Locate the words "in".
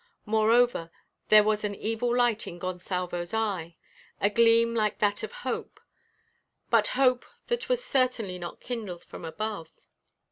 2.47-2.57